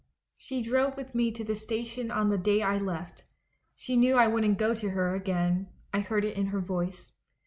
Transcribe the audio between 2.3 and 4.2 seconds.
the day I left. She knew